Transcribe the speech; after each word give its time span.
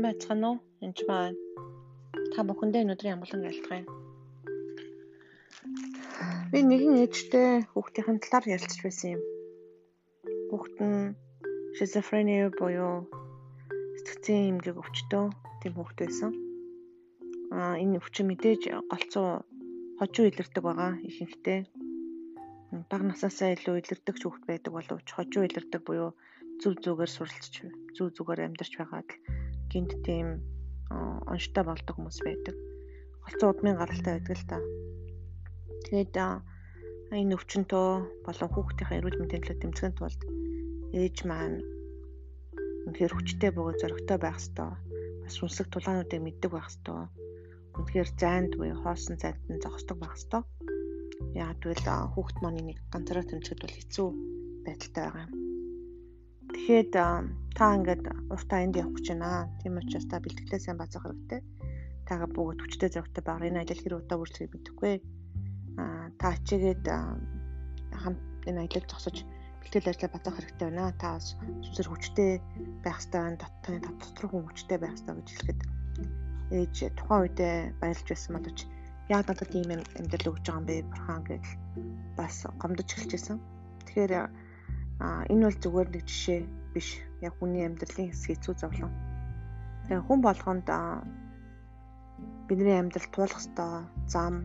Сайн 0.00 0.16
байцгаана 0.16 0.48
уу? 0.48 0.58
Энд 0.80 0.98
маань 1.08 1.36
та 2.32 2.40
бүхэндээ 2.48 2.84
өнөөдрийн 2.84 3.14
амгалан 3.20 3.44
айлтгая. 3.44 3.84
Би 6.50 6.58
нэгэн 6.64 7.04
ээжтэй 7.04 7.68
хүүхдийн 7.68 8.16
талаар 8.24 8.44
ярилцж 8.56 8.80
байсан 8.80 9.08
юм. 9.16 9.22
Хүүхд 10.48 10.76
нь 10.88 11.12
шизофрени 11.76 12.48
буюу 12.56 13.04
сэтгцийн 14.00 14.48
эмгэг 14.56 14.80
өвчтөө 14.80 15.24
тийм 15.60 15.72
хүүхд 15.76 15.96
байсан. 16.00 16.32
Аа 17.52 17.76
энэ 17.82 18.00
өвчин 18.00 18.24
мэдээж 18.32 18.62
голцоо 18.88 19.44
хожуу 20.00 20.24
илэрдэг 20.32 20.62
байгаа 20.64 20.92
ихэнхдээ. 21.08 21.60
Бага 22.88 23.04
насаасаа 23.04 23.52
илүү 23.52 23.76
илэрдэг 23.84 24.16
хүүхд 24.16 24.42
байдаг 24.48 24.72
боловч 24.72 25.08
хожуу 25.12 25.44
илэрдэг 25.44 25.82
буюу 25.84 26.16
зүв 26.60 26.72
зүгээр 26.84 27.10
суралцж 27.12 27.54
зүв 27.96 28.08
зүгээр 28.16 28.48
амьдарч 28.48 28.72
байгаад 28.80 29.10
гинт 29.70 29.92
тийм 30.02 30.42
онштой 30.90 31.64
болдог 31.64 31.94
хүмүүс 31.96 32.18
байдаг. 32.26 32.56
Голцоо 33.24 33.48
удмын 33.54 33.78
гаралтай 33.78 34.18
байдаг 34.18 34.34
л 34.36 34.46
та. 34.50 34.58
Тэгээд 35.86 36.14
энэ 37.14 37.34
өвчнөд 37.38 37.70
болон 38.26 38.50
хүүхдийн 38.50 38.98
эрүүл 38.98 39.18
мэндийн 39.22 39.42
төлөө 39.42 39.62
тэмцэхийн 39.62 39.94
тулд 39.98 40.20
ээж 40.94 41.16
маань 41.30 41.58
үнэхээр 42.86 43.14
хүчтэй 43.14 43.50
бөгөөд 43.54 43.78
зоригтой 43.80 44.18
байх 44.18 44.38
ёстой. 44.42 44.74
Бас 45.22 45.34
сүнслэг 45.38 45.68
тулаануудыг 45.70 46.20
мэддэг 46.22 46.50
байх 46.50 46.70
ёстой. 46.70 47.06
Үнэхээр 47.78 48.10
зайнд 48.18 48.52
буюу 48.58 48.78
хоосон 48.82 49.16
зайд 49.22 49.38
нь 49.46 49.62
зогсдог 49.62 49.96
байх 49.98 50.18
ёстой. 50.18 50.42
Яг 51.38 51.62
тэгвэл 51.62 51.86
хүүхд 52.14 52.36
маань 52.42 52.66
нэг 52.66 52.78
ганцаараа 52.90 53.26
тэмцэхэд 53.30 53.62
бол 53.62 53.76
хэцүү 53.78 54.08
байдалтай 54.66 55.02
байгаа 55.06 55.24
юм. 55.26 55.32
Тэгэхэд 56.54 56.92
та 57.56 57.64
ингээд 57.76 58.04
уртаа 58.32 58.60
энд 58.64 58.76
явах 58.80 58.98
гэж 58.98 59.06
байна. 59.14 59.50
Тийм 59.62 59.78
учраас 59.78 60.06
та 60.10 60.18
бэлтгэлээ 60.22 60.60
сайн 60.60 60.78
бацаах 60.80 61.04
хэрэгтэй. 61.06 61.40
Тага 62.08 62.26
бүгд 62.26 62.58
хүчтэй 62.62 62.90
зөрөгтэй 62.90 63.22
байгаа. 63.22 63.48
Энэ 63.50 63.60
аялал 63.62 63.82
хэр 63.82 63.98
удаа 64.00 64.18
үргэлжлэхийг 64.18 64.54
мэдэхгүй. 64.54 64.94
Аа 65.78 66.06
та 66.18 66.26
ачигээд 66.34 66.84
хамт 68.02 68.20
энэ 68.48 68.60
аялал 68.66 68.86
зогсож 68.90 69.16
бэлтгэл 69.62 69.90
ажлаа 69.92 70.10
бацаах 70.10 70.36
хэрэгтэй 70.38 70.66
байна. 70.66 70.94
Та 70.98 71.08
бас 71.18 71.26
сүнсэр 71.64 71.88
хүчтэй 71.90 72.30
байх 72.82 72.98
хэрэгтэй. 72.98 73.38
Дотны 73.38 73.78
дотор 73.84 74.26
хүн 74.26 74.44
хүчтэй 74.48 74.78
байх 74.80 74.94
хэрэгтэй 74.98 75.14
гэж 75.20 75.28
хэлэхэд 75.30 75.60
ээж 76.50 76.74
тухайн 76.98 77.22
үедээ 77.30 77.54
баярлж 77.78 78.06
байсан 78.10 78.32
боловч 78.34 78.58
яг 79.06 79.22
надад 79.26 79.54
ийм 79.54 79.70
амьдрал 79.98 80.30
өгж 80.34 80.44
байгаа 80.46 80.58
юм 80.58 80.66
бэ 80.66 80.76
бурхан 80.90 81.22
гэж 81.30 81.44
бас 82.18 82.36
гомдож 82.58 82.90
эхэлж 82.90 83.12
байсан. 83.14 83.38
Тэгэхээр 83.86 84.12
А 85.00 85.24
энэ 85.32 85.48
бол 85.48 85.58
зүгээр 85.64 85.88
нэг 85.90 86.04
жишээ 86.04 86.40
биш. 86.76 87.00
Яг 87.24 87.32
хүний 87.40 87.64
амьдралын 87.64 88.12
хэсэг 88.12 88.36
хэцүү 88.36 88.54
зовлон. 88.60 88.92
Тэгээ 89.88 90.04
хүн 90.04 90.20
болгонд 90.20 90.68
бидний 92.48 92.76
амьдрал 92.76 93.08
туулах 93.12 93.40
ёстой 93.40 93.88
зам 94.12 94.44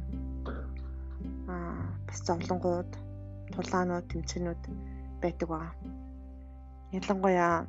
а 1.52 1.56
бас 2.08 2.20
зовлонгууд, 2.24 2.92
тулаанууд, 3.52 4.06
тэмцэнүүд 4.10 4.62
байдаг 5.22 5.48
ба. 5.50 5.74
Ялангуяа 6.96 7.68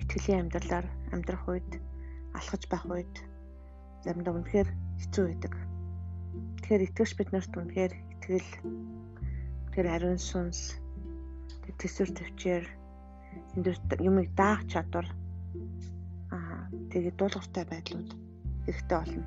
итгэлийн 0.00 0.48
амьдралаар 0.48 0.86
амьдрах 1.12 1.44
үед, 1.48 1.70
алхаж 2.34 2.62
байх 2.70 2.84
үед 2.88 3.14
заримдаа 4.02 4.34
үнэхээр 4.34 4.68
хэцүү 5.00 5.24
байдаг. 5.28 5.52
Тэгэхээр 6.62 6.86
итгэвч 6.86 7.12
бид 7.18 7.30
нарт 7.32 7.52
үнэхээр 7.54 7.92
итгэл, 8.18 8.50
тэр 9.74 9.86
ариун 9.90 10.18
сүнс 10.18 10.83
төсвөр 11.80 12.10
төвчээр 12.14 12.64
юмыг 14.00 14.28
даах 14.36 14.62
чадвар 14.70 15.06
аа 16.34 16.68
тэгээд 16.92 17.16
дуулууртай 17.18 17.64
байдлууд 17.66 18.10
хэрэгтэй 18.66 18.98
болно. 18.98 19.26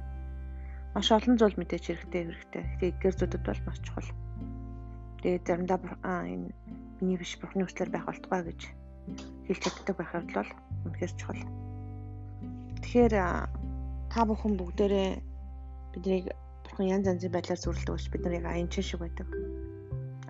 Маш 0.93 1.07
олон 1.11 1.35
зүйл 1.37 1.57
мэдээж 1.59 1.83
хэрэгтэй 1.87 2.21
хэрэгтэй. 2.23 2.63
Тэгээд 2.79 2.97
гэр 3.01 3.15
зүйдэд 3.17 3.43
бол 3.45 3.61
маш 3.65 3.79
чухал. 3.85 4.09
Тэгээд 5.21 5.47
заримдаа 5.47 5.77
энэ 6.03 6.51
миний 6.99 7.17
биш 7.17 7.37
бурхны 7.37 7.63
хүслээр 7.65 7.91
байх 7.93 8.05
болтугай 8.07 8.41
гэж 8.49 8.61
хэлж 9.47 9.61
чаддаг 9.61 9.95
байх 9.97 10.11
бол 10.13 10.51
үнэхээр 10.85 11.13
чухал. 11.19 11.43
Тэгэхээр 12.81 13.13
та 14.11 14.19
бүхэн 14.25 14.53
бүгдээрээ 14.57 15.09
биднийг 15.93 16.25
бурхан 16.63 16.87
янз 16.87 17.05
янзын 17.11 17.31
байдлаар 17.33 17.61
зүрэлдэг 17.61 17.93
учраас 17.93 18.11
бид 18.11 18.23
нарыг 18.23 18.45
аян 18.45 18.69
шиг 18.71 18.99
байдаг. 18.99 19.27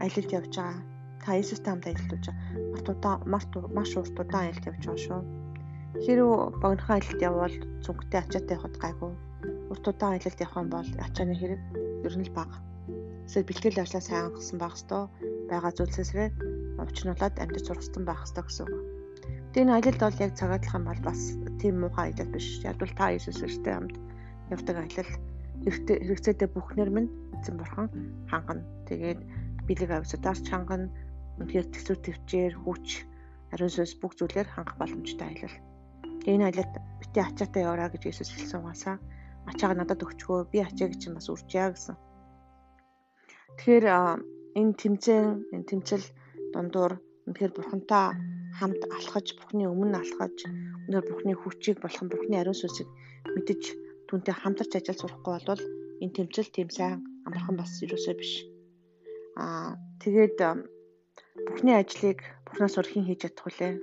Аялалд 0.01 0.31
явж 0.35 0.53
байгаа 0.55 0.96
та 1.27 1.35
Иесустэй 1.35 1.71
хамт 1.75 1.87
аялалд 1.91 2.23
март 2.71 2.87
удаа 2.87 3.15
март 3.27 3.51
маш 3.75 3.91
урт 3.99 4.15
удаан 4.15 4.47
аялалд 4.47 4.67
явж 4.71 4.83
байгаа 4.87 5.03
шүү. 5.03 5.21
Хэрв 6.07 6.27
богинохон 6.63 6.95
аялалд 6.95 7.25
явбал 7.27 7.55
зүнхтэй 7.83 8.19
ачаатай 8.23 8.55
явахд 8.55 8.79
гайгүй. 8.79 9.11
Урт 9.67 9.85
удаан 9.91 10.15
аялалд 10.15 10.39
явах 10.39 10.55
юм 10.63 10.69
бол 10.71 10.89
ачааны 11.03 11.35
хэрэг 11.35 11.61
ер 12.07 12.15
нь 12.15 12.27
л 12.31 12.31
бага. 12.31 12.55
Эсвэл 13.27 13.43
бэлтгэл 13.43 13.83
ажлаа 13.83 14.03
сайн 14.07 14.23
хангасан 14.23 14.55
байх 14.55 14.75
ёстой. 14.79 15.03
Бага 15.51 15.69
зүйлсээрээ 15.75 16.29
уучруулад 16.79 17.35
амьд 17.43 17.59
зургастан 17.59 18.03
байх 18.07 18.23
ёстой 18.23 18.43
гэсэн 18.47 18.63
үг. 18.71 18.79
Тэгээ 19.51 19.63
энэ 19.67 19.75
аялалд 19.75 20.01
бол 20.07 20.23
яг 20.23 20.31
цагаатлах 20.39 20.77
юм 20.79 20.85
бол 20.87 21.01
бас 21.03 21.19
тийм 21.59 21.75
муухай 21.83 22.15
аялал 22.15 22.31
биш. 22.31 22.47
Бол 22.63 22.93
та 22.95 23.11
Иесустэй 23.11 23.73
хамт 23.75 23.99
явдаг 24.47 24.75
аялал 24.79 25.11
хэрэгцээтэй 25.67 26.47
бүхнэр 26.55 26.87
минь 26.87 27.11
эзэн 27.35 27.59
бурхан 27.59 27.91
хангана. 28.31 28.63
Тэгээд 28.87 29.19
бэлэг 29.67 29.91
авсудаар 29.91 30.39
ч 30.39 30.47
хангана 30.47 30.87
Үнэхээр 31.37 31.67
төсөв 31.73 31.97
төвчээр 32.01 32.53
хүч 32.63 32.87
ариун 33.53 33.71
сүнс 33.73 33.93
бүх 34.01 34.13
зүйлээр 34.17 34.49
хангах 34.51 34.77
боломжтой 34.81 35.27
аялал. 35.29 35.57
Энэ 36.27 36.45
аялалд 36.49 36.73
бити 36.99 37.19
ачаатай 37.23 37.61
яваараа 37.63 37.89
гэж 37.93 38.03
Иесус 38.05 38.29
хэлсэн 38.33 38.59
угаасаа 38.59 38.97
ачааг 39.47 39.73
надад 39.77 40.03
өгчгөө 40.03 40.51
би 40.51 40.59
ачааг 40.59 40.91
чинь 40.99 41.15
бас 41.15 41.27
үржээ 41.31 41.67
гэсэн. 41.71 41.95
Тэгэхээр 43.57 43.85
энэ 44.59 44.73
тэмцээн 44.81 45.27
энэ 45.55 45.67
тэмцэл 45.69 46.05
дундуур 46.51 46.93
үнэхээр 47.27 47.51
бурхантай 47.55 48.05
хамт 48.59 48.81
алхаж 48.97 49.27
бурхны 49.37 49.65
өмнө 49.71 49.97
алхаж 50.03 50.37
өнөр 50.87 51.03
бурхны 51.07 51.33
хүчийг 51.37 51.77
болгон 51.79 52.07
бурхны 52.09 52.35
ариун 52.37 52.57
сүнсийг 52.57 52.89
мэдэж 53.35 53.61
түүнтэй 54.07 54.35
хамтарч 54.35 54.71
ажиллаж 54.75 54.99
сурахгүй 54.99 55.33
бол 55.47 55.63
энэ 56.03 56.15
тэмцэл 56.15 56.49
тийм 56.55 56.69
сайн 56.71 57.03
амархан 57.27 57.55
бас 57.59 57.71
юусоо 57.83 58.15
биш. 58.19 58.33
Аа 59.41 59.75
тэгээд 60.01 60.37
Бурхны 61.45 61.71
ажлыг 61.77 62.19
Бурхнаас 62.45 62.75
өөр 62.77 62.87
хэн 62.89 63.05
хийж 63.05 63.19
чадах 63.21 63.45
вүлээ? 63.45 63.73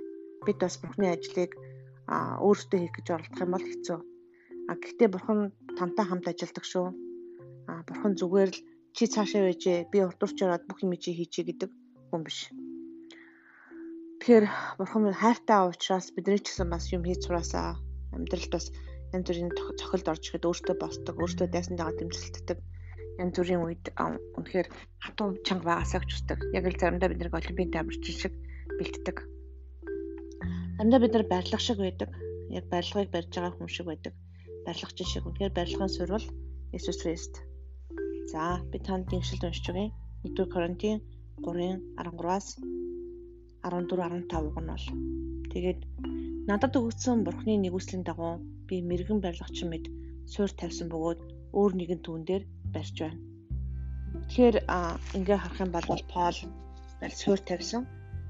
Бид 0.45 0.57
бас 0.59 0.75
Бурхны 0.81 1.07
ажлыг 1.15 1.51
өөрсдөө 2.11 2.79
хийх 2.79 2.93
гэж 2.99 3.07
оролдох 3.15 3.43
юм 3.45 3.51
бол 3.55 3.65
хэцүү. 3.69 3.99
А 4.69 4.73
гэхдээ 4.81 5.09
Бурхан 5.13 5.39
тантай 5.77 6.05
хамт 6.07 6.27
ажилладаг 6.27 6.65
шүү. 6.67 6.87
А 7.69 7.71
Бурхан 7.87 8.13
зүгээр 8.19 8.51
л 8.51 8.59
чи 8.95 9.03
цаашаа 9.07 9.47
байжээ 9.47 9.87
би 9.91 9.97
урдурч 10.03 10.37
ороод 10.43 10.67
бүх 10.67 10.83
юм 10.83 10.91
чи 10.99 11.15
хийчихье 11.15 11.47
гэдэг 11.47 11.69
хүн 12.11 12.21
биш. 12.27 12.39
Тэгэхээр 14.19 14.45
Бурхан 14.79 15.03
хайртай 15.15 15.61
учраас 15.71 16.11
бидний 16.11 16.39
ч 16.43 16.51
гэсэн 16.51 16.67
бас 16.73 16.91
юм 16.95 17.03
хийж 17.07 17.23
сураасаа 17.23 17.79
амьдралд 18.15 18.51
бас 18.51 18.67
янз 19.15 19.25
бүрийн 19.27 19.51
цохилд 19.79 20.07
орж 20.11 20.23
ихэд 20.27 20.47
өөртөө 20.49 20.75
босдог, 20.81 21.15
өөртөө 21.23 21.47
дайсантайгаа 21.51 21.99
тэмцэлтдэг 21.99 22.59
янз 23.21 23.35
бүрийн 23.37 23.63
үед 23.63 23.85
үнэхээр 24.37 24.67
хатуу 25.03 25.27
чанга 25.47 25.65
байгаасаа 25.69 25.99
гэж 26.01 26.11
үздэг. 26.15 26.39
Яг 26.57 26.63
л 26.67 26.79
заримдаа 26.79 27.09
бид 27.09 27.21
нэг 27.21 27.33
олимпийн 27.33 27.71
тамирчин 27.71 28.15
шиг 28.19 28.33
бэлддэг. 28.79 29.17
Заримдаа 30.77 31.01
бид 31.03 31.13
нар 31.15 31.25
барилга 31.31 31.59
шиг 31.59 31.79
байдаг. 31.79 32.09
Яг 32.51 32.65
барилгыг 32.73 33.09
барьж 33.11 33.31
байгаа 33.31 33.53
хүн 33.55 33.71
шиг 33.71 33.87
байдаг. 33.87 34.13
Барилгачин 34.65 35.07
шиг. 35.07 35.23
Үнэхээр 35.25 35.53
барилгын 35.55 35.91
суурь 35.91 36.27
Иесус 36.75 36.99
Христ. 37.01 37.33
За 38.31 38.59
би 38.71 38.77
танд 38.83 39.07
нэгшилд 39.11 39.47
уншиж 39.47 39.65
өгье. 39.71 39.93
1-р 40.25 40.47
Коринтын 40.53 40.99
3-ын 41.45 41.77
13-аас 41.99 42.47
14 43.63 44.27
15 44.27 44.53
гон 44.55 44.67
бол. 44.71 44.85
Тэгээд 45.53 45.79
надад 46.49 46.73
өгсөн 46.75 47.23
Бурхны 47.25 47.53
нэгүслийн 47.63 48.03
дагуу 48.03 48.33
би 48.67 48.75
мэрэгэн 48.89 49.19
барилгачин 49.21 49.69
мэд 49.69 49.85
суур 50.33 50.51
тавьсан 50.59 50.87
бөгөөд 50.89 51.19
өөр 51.57 51.71
нэгэн 51.79 52.01
түүн 52.05 52.21
дээр 52.27 52.43
барьж 52.75 52.95
байна. 53.01 53.19
Тэгэхээр 54.27 54.55
ингээ 55.17 55.37
харах 55.41 55.59
юм 55.63 55.71
бол 55.73 55.87
Пол 56.13 56.37
суурь 57.21 57.43
тавьсан. 57.49 57.83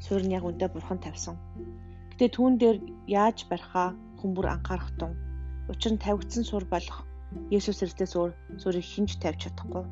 Суурь 0.06 0.26
нь 0.26 0.36
яг 0.38 0.44
үндэ 0.50 0.68
бурхан 0.70 1.00
тавьсан. 1.02 1.36
Гэтэ 2.12 2.26
түүн 2.36 2.54
дээр 2.62 2.78
яаж 3.22 3.38
барихаа 3.50 3.88
хүмүүр 4.20 4.48
анхаарах 4.56 4.92
тун. 5.00 5.14
Учир 5.72 5.92
нь 5.94 6.04
тавигдсан 6.06 6.44
суурь 6.48 6.68
болох 6.74 7.00
Есүс 7.56 7.80
Христос 7.82 8.14
өөр 8.20 8.32
суурийг 8.62 8.86
хинж 8.94 9.12
тавьж 9.24 9.40
чадахгүй. 9.44 9.84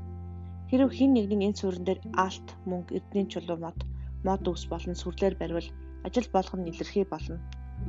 Хэрв 0.69 0.89
хин 0.97 1.11
нэгний 1.13 1.47
энэ 1.49 1.59
суурин 1.59 1.85
дээр 1.85 1.99
алт, 2.25 2.47
мөнгө, 2.69 2.95
эрдэнийн 2.97 3.29
чулуу 3.31 3.57
мод, 3.61 3.77
мод 4.25 4.43
ус 4.47 4.63
болон 4.71 4.95
сүрлээр 4.97 5.35
барьвал 5.37 5.69
ажил 6.07 6.27
болгоно 6.35 6.69
илэрхий 6.71 7.05
болно. 7.13 7.37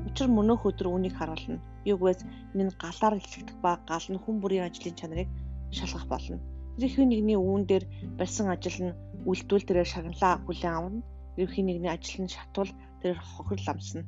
Учир 0.09 0.29
мөнөөх 0.33 0.63
өдөр 0.69 0.89
үүнийг 0.91 1.15
харуулна. 1.17 1.63
Юугвээс 1.93 2.21
энэ 2.53 2.65
нь 2.67 2.77
галаар 2.83 3.15
илчлэгдэх 3.19 3.57
ба 3.65 3.73
гал 3.91 4.07
нь 4.11 4.23
хүн 4.23 4.37
бүрийн 4.43 4.67
ажлын 4.67 4.99
чанарыг 5.01 5.29
шалгах 5.75 6.07
болно. 6.09 6.39
Ерөнхий 6.79 7.07
нэгний 7.07 7.39
үүн 7.39 7.63
дээр 7.71 7.85
барьсан 8.19 8.51
ажил 8.51 8.79
нь 8.83 8.97
үлдвэл 9.31 9.67
тэрээр 9.67 9.89
шагналаа 9.89 10.43
хүлээн 10.43 10.75
авна. 10.75 11.03
Ерөнхий 11.39 11.65
нэгний 11.67 11.93
ажил 11.93 12.25
нь 12.25 12.35
шатвал 12.35 12.71
тэрээр 13.01 13.21
хохирол 13.21 13.69
амсна. 13.71 14.03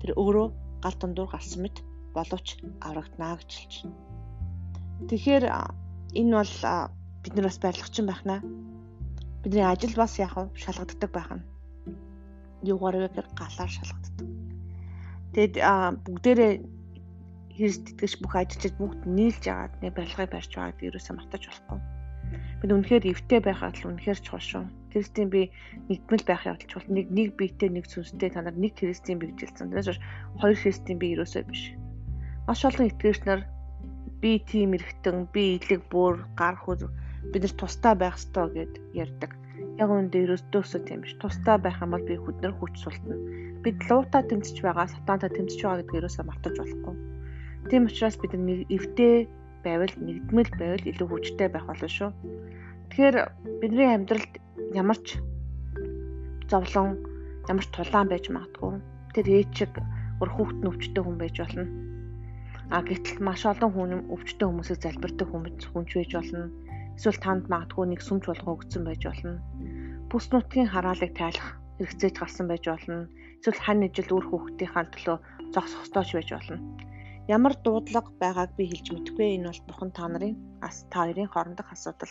Тэр 0.00 0.10
өөрөө 0.18 0.46
гал 0.82 0.96
дундуур 0.98 1.30
гарсан 1.30 1.62
мэт 1.62 1.76
боловч 2.14 2.58
аврагдана 2.82 3.38
гэж 3.38 3.50
хэлж 3.54 3.74
байна. 3.82 3.98
Тэгэхээр 5.08 5.44
энэ 6.18 6.34
бол 6.34 6.54
бид 7.22 7.32
нар 7.34 7.46
бас 7.46 7.58
барилгачин 7.62 8.06
байхнаа. 8.06 8.40
Бидний 9.42 9.62
ажил 9.62 9.94
бас 9.94 10.18
яг 10.18 10.34
шалгагддаг 10.54 11.10
байна. 11.14 11.44
Юугаар 12.62 12.96
вэ 12.98 13.08
гэхээр 13.08 13.28
галаар 13.38 13.70
шалгагддаг. 13.70 14.26
Тэгэд 15.34 15.54
бүгдээрээ 16.02 16.52
Христ 17.58 17.90
итгэж 17.90 18.22
бүх 18.22 18.38
ажилчид 18.38 18.78
бүгд 18.78 19.02
нийлж 19.02 19.42
агаад 19.50 19.74
нэг 19.82 19.92
барилгыг 19.98 20.30
барьж 20.30 20.50
байгаа 20.54 20.70
гэдэг 20.78 20.88
юусаа 20.94 21.14
мартаж 21.18 21.42
болохгүй. 21.42 21.78
Бид 22.62 22.70
үнэхээр 22.70 23.10
эвтэй 23.10 23.40
байхад 23.42 23.74
л 23.82 23.88
үнэхээр 23.90 24.20
чухал 24.22 24.46
шүү. 24.46 24.64
Христийн 24.94 25.26
би 25.26 25.50
нэгдмэл 25.90 26.22
байх 26.22 26.46
явдал 26.46 26.70
чухал. 26.70 26.86
Нэг 26.86 27.10
нэг 27.10 27.34
биетэй 27.34 27.70
нэг 27.74 27.90
сүнстэй 27.90 28.30
та 28.30 28.46
нар 28.46 28.54
нэг 28.54 28.78
Христийн 28.78 29.18
би 29.18 29.34
гэж 29.34 29.38
хэлсэн. 29.42 29.74
Тэрээс 29.74 29.98
хоёр 30.38 30.54
Христийн 30.54 30.98
би 31.02 31.18
юусаа 31.18 31.42
биш. 31.50 31.74
Маш 32.46 32.62
олон 32.62 32.86
итгэгч 32.94 33.26
нар 33.26 33.42
би 34.22 34.38
тийм 34.38 34.78
эргэтэн, 34.78 35.26
би 35.34 35.58
илэг 35.58 35.82
бүр 35.90 36.14
гар 36.38 36.54
хөр 36.62 36.86
бид 37.34 37.42
нар 37.42 37.54
тустай 37.58 37.94
байх 37.98 38.22
ёстой 38.22 38.46
гэд 38.54 38.74
ярьдаг. 38.94 39.34
Яг 39.82 39.90
үүндээ 39.90 40.30
ерөөсдөөсөө 40.30 40.80
тийм 40.86 41.02
биш. 41.02 41.18
Тустай 41.18 41.58
байх 41.58 41.82
юм 41.82 41.90
бол 41.90 42.06
би 42.06 42.14
хүднэр 42.22 42.54
хүч 42.54 42.74
султана. 42.86 43.18
Бид 43.66 43.82
луута 43.90 44.22
тэмцэж 44.22 44.62
байгаа, 44.62 44.86
сатанта 44.86 45.26
тэмцэж 45.26 45.58
байгаа 45.58 45.82
гэдгийг 45.82 46.00
ерөөсөө 46.06 46.24
мартаж 46.26 46.54
болохгүй. 46.54 47.17
Тийм 47.66 47.90
учраас 47.90 48.16
бид 48.22 48.32
нар 48.38 48.62
эвтэй 48.70 49.26
байвал 49.66 49.94
нэгдмэл 49.98 50.52
байвал 50.54 50.84
илүү 50.86 51.08
хүчтэй 51.10 51.48
байх 51.50 51.66
болно 51.66 51.88
шүү. 51.90 52.10
Тэгэхээр 52.88 53.16
бидний 53.60 53.90
амьдралд 53.90 54.32
ямар 54.72 54.98
ч 55.02 55.18
зовлон, 56.48 57.02
ямар 57.50 57.64
ч 57.66 57.70
тулаан 57.74 58.08
байж 58.08 58.30
магадгүй. 58.30 58.78
Тэр 59.12 59.26
ээчиг 59.28 59.72
өр 60.22 60.30
хүүхэд 60.32 60.58
нь 60.62 60.70
өвчтөе 60.70 61.02
хүн 61.04 61.18
байж 61.18 61.36
болно. 61.42 61.64
А 62.72 62.80
гэтэл 62.84 63.20
маш 63.24 63.42
олон 63.44 63.70
хүн 63.72 63.92
өвчтөе 64.14 64.46
хүмүүсийг 64.48 64.78
залбирдаг 64.80 65.28
хүмүүс 65.28 65.66
хүнч 65.72 65.90
байж 65.98 66.10
болно. 66.16 66.46
Эсвэл 66.96 67.22
танд 67.22 67.44
магадгүй 67.52 67.86
нэг 67.88 68.00
сүмж 68.02 68.24
болгоо 68.28 68.54
өгсөн 68.58 68.82
байж 68.86 69.02
болно. 69.04 69.34
Бүс 70.08 70.26
нутгийн 70.32 70.72
хараалыг 70.72 71.12
тайлах 71.14 71.60
хэрэгцээж 71.78 72.14
гарсан 72.18 72.46
байж 72.48 72.64
болно. 72.66 73.06
Эсвэл 73.38 73.62
хань 73.62 73.86
ижил 73.86 74.10
үр 74.16 74.26
хүүхдийнхаа 74.28 74.84
төлөө 74.90 75.16
зогсох 75.54 75.84
ёстойч 75.86 76.10
байж 76.16 76.28
болно. 76.34 76.56
Ямар 77.28 77.52
дуудлага 77.60 78.08
байгааг 78.16 78.56
би 78.56 78.64
хэлж 78.72 78.88
мэдэхгүй. 78.88 79.36
Энэ 79.36 79.52
бол 79.52 79.62
бурхан 79.68 79.92
та 79.92 80.08
нарын 80.08 80.32
ас 80.64 80.88
та 80.88 81.04
хоёрын 81.04 81.28
хоорондох 81.28 81.68
асуудал. 81.76 82.08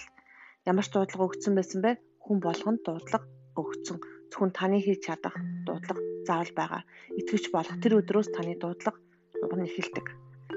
Ямар 0.70 0.86
ч 0.86 0.94
дуудлага 0.94 1.28
өгсөн 1.34 1.58
байсан 1.58 1.82
бэ? 1.82 1.98
Хүн 2.22 2.38
болгонд 2.38 2.86
дуудлага 2.86 3.26
өгсөн. 3.58 3.98
Зөвхөн 4.30 4.54
таны 4.54 4.78
хийж 4.78 5.10
чадах 5.10 5.34
дуудлага 5.66 6.02
заавал 6.22 6.54
байгаа. 6.54 6.82
Итгэж 7.18 7.50
болох 7.50 7.82
тэр 7.82 7.98
өдрөөс 7.98 8.30
таны 8.30 8.62
дуудлага 8.62 9.02
уг 9.42 9.54
нь 9.58 9.66
эхэлдэг. 9.66 10.06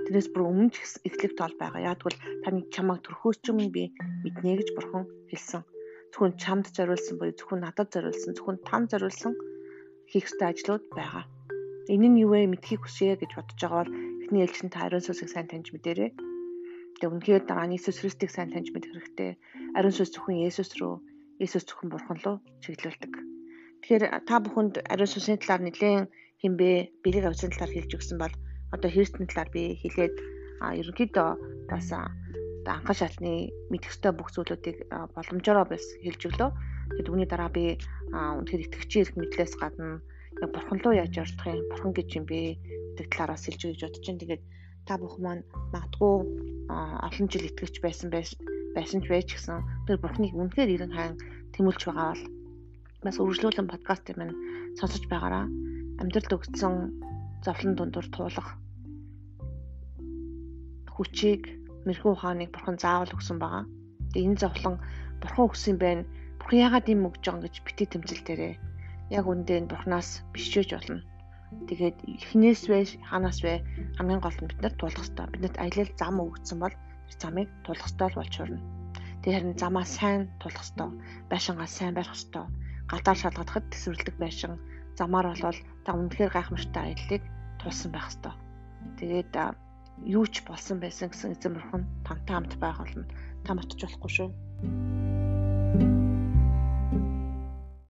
Тэрнээс 0.05 0.29
бүр 0.29 0.43
өмнө 0.45 0.77
ч 0.77 1.01
эхлэх 1.09 1.33
тол 1.41 1.57
байгаа. 1.57 1.81
Яг 1.81 2.05
тэгвэл 2.05 2.21
таны 2.45 2.61
чамайг 2.69 3.01
төрхөөс 3.01 3.41
ч 3.41 3.57
юм 3.57 3.73
би 3.73 3.97
мэднэ 3.97 4.61
гэж 4.61 4.69
бурхан 4.77 5.09
хэлсэн. 5.33 5.65
Зөвхөн 6.13 6.37
чамд 6.37 6.69
зориулсан 6.77 7.17
буюу 7.17 7.33
зөвхөн 7.33 7.65
надад 7.65 7.89
зориулсан, 7.97 8.37
зөвхөн 8.37 8.61
танд 8.69 8.93
зориулсан 8.93 9.33
хийх 10.05 10.29
ёстой 10.29 10.53
ажлууд 10.53 10.85
байгаа. 10.93 11.25
Энэ 11.89 12.09
нь 12.13 12.21
юу 12.29 12.37
вэ 12.37 12.45
мэдхийг 12.45 12.85
хүсье 12.85 13.17
гэж 13.17 13.31
бодож 13.35 13.57
байгаа 13.57 13.81
бол 13.89 14.10
эхний 14.31 14.47
ээлжинд 14.47 14.71
та 14.71 14.87
ариун 14.87 15.03
сүнсийг 15.03 15.27
сайн 15.27 15.51
таньж 15.51 15.75
мэдэрэй. 15.75 16.15
Тэгээ 16.15 17.11
үнэхээр 17.11 17.43
дараа 17.51 17.67
нь 17.67 17.75
Иесус 17.75 17.99
Христийг 17.99 18.31
сайн 18.31 18.55
таньж 18.55 18.71
мэдэх 18.71 18.95
хэрэгтэй. 18.95 19.35
Ариун 19.75 19.91
сүнс 19.91 20.15
зөвхөн 20.15 20.39
Есүс 20.47 20.71
рүү, 20.79 21.03
Есүс 21.43 21.67
зөвхөн 21.67 21.91
Бурхан 21.91 22.19
руу 22.23 22.39
чиглүүлдэг. 22.63 23.11
Тэгэхээр 23.83 24.23
та 24.31 24.39
бүхэнд 24.39 24.87
ариун 24.87 25.11
сүнсийн 25.11 25.43
талаар 25.43 25.67
нэлээд 25.67 26.07
хинбэ 26.47 26.71
бэлэг 27.03 27.27
авсан 27.27 27.51
талаар 27.51 27.75
хэлж 27.75 27.91
өгсөн 27.91 28.19
бол 28.23 28.35
одоо 28.71 28.87
Христийн 28.87 29.27
талаар 29.27 29.51
би 29.51 29.75
хэлээд 29.83 30.15
ерөнхийдөө 30.79 31.29
бас 31.67 31.91
анхан 31.91 32.95
шатны 32.95 33.51
мэдэх 33.67 33.91
ёстой 33.91 34.15
бүх 34.15 34.31
зүйлүүдийг 34.31 34.87
боломжоор 35.19 35.67
бас 35.67 35.83
хэлж 36.07 36.23
өглөө. 36.31 36.51
Тэгээд 36.95 37.11
үүний 37.11 37.27
дараа 37.27 37.51
би 37.51 37.83
үнэхээр 38.15 38.63
итгэгчийн 38.63 39.03
эрх 39.11 39.15
мэдлээс 39.19 39.59
гадна 39.59 39.99
яг 40.39 40.51
бурхан 40.55 40.79
руу 40.87 40.95
яаж 40.95 41.19
явах 41.19 41.51
юм, 41.51 41.67
бурхан 41.67 41.93
гэж 41.99 42.09
юм 42.15 42.31
бэ 42.31 42.55
гэдэг 42.97 43.07
талаараас 43.11 43.45
хэлж 43.47 43.61
өгч 43.71 43.81
бодож 43.83 44.03
чинь 44.05 44.21
тэгээд 44.21 44.43
та 44.87 44.99
бүхэн 44.99 45.23
маань 45.25 45.45
магадгүй 45.75 46.15
олон 47.07 47.27
жил 47.31 47.49
итгэж 47.49 47.75
байсан 47.85 48.09
байсан 48.11 49.01
ч 49.03 49.07
байж 49.11 49.29
гисэн 49.31 49.61
тэр 49.87 49.99
бурхныг 50.03 50.35
үнэхээр 50.35 50.71
ирэн 50.75 50.93
хаан 50.95 51.15
тэмүүлж 51.55 51.81
байгаа 51.87 52.09
бол 52.13 52.25
бас 53.05 53.17
үргэлжлүүлэн 53.21 53.71
подкастыг 53.71 54.17
маань 54.19 54.35
сонсож 54.79 55.05
байгаараа 55.09 55.47
амьдралд 56.01 56.37
өгсөн 56.37 56.75
зовлон 57.45 57.73
дундуур 57.77 58.09
туулах 58.13 58.61
хүчийг 61.01 61.43
мэрхүү 61.89 62.13
ухааныг 62.13 62.53
бурхан 62.53 62.77
заавал 62.77 63.15
өгсөн 63.17 63.41
байгаа. 63.41 63.65
Тэгээ 64.13 64.27
энэ 64.29 64.41
зовлон 64.43 64.77
бурхан 65.21 65.49
өгсөн 65.49 65.77
байх. 65.81 66.05
Бурхан 66.37 66.61
яагаад 66.67 66.91
ийм 66.93 67.09
өгж 67.09 67.25
байгаа 67.25 67.45
гэж 67.49 67.55
бити 67.65 67.85
тэмцэлдэрээ. 67.89 68.55
Яг 69.17 69.25
үндэ 69.25 69.53
энэ 69.65 69.71
бурханаас 69.73 70.21
бишжээж 70.37 70.69
болно. 70.77 71.01
Тэгээд 71.51 71.99
эхнээс 72.07 72.63
вэ 72.71 72.79
ханаас 73.11 73.43
вэ 73.43 73.63
хамгийн 73.99 74.23
гол 74.23 74.39
нь 74.39 74.51
бид 74.51 74.61
нар 74.63 74.75
тулах 74.79 75.03
хэрэгтэй. 75.03 75.27
Биднэрт 75.35 75.59
аялал 75.59 75.91
зам 75.99 76.17
өгсөн 76.23 76.59
бол 76.63 76.75
замыг 77.21 77.49
тулах 77.67 77.91
хэрэгтэй 77.91 78.11
болж 78.15 78.35
хүрнэ. 78.39 78.63
Тэр 79.23 79.33
харин 79.35 79.59
замаа 79.59 79.87
сайн 79.87 80.31
тулах 80.39 80.63
хэрэгтэй. 80.63 80.91
Байшингаа 81.31 81.69
сайн 81.71 81.95
барих 81.99 82.15
хэрэгтэй. 82.15 82.45
Гадаар 82.91 83.19
шалгадахад 83.19 83.67
төсвөрлөдөг 83.71 84.17
байшин 84.23 84.55
замаар 84.99 85.27
болвол 85.31 85.59
та 85.85 85.91
үнэхээр 85.99 86.35
гайхамшигтай 86.35 86.83
аяллыг 86.95 87.23
тулсан 87.59 87.91
байх 87.93 88.07
хэрэгтэй. 88.07 88.35
Тэгээд 88.99 89.35
юу 90.07 90.25
ч 90.31 90.35
болсон 90.47 90.79
байсан 90.81 91.11
гэсэн 91.11 91.35
эзэн 91.35 91.55
бурхан 91.55 91.83
тантай 92.07 92.35
хамт 92.35 92.55
байх 92.63 92.79
болно. 92.79 93.05
Та 93.45 93.55
мартаж 93.55 93.81
болохгүй 93.83 94.11
шүү. 94.11 94.29